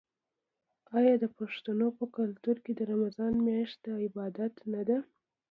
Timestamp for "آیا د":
0.97-1.25